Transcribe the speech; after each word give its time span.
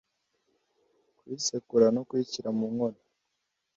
kuyisekura 1.17 1.85
no 1.95 2.01
kuyishyira 2.07 2.49
mu 2.57 2.65
nkono, 2.73 2.99